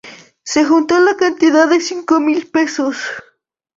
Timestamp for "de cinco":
1.69-2.19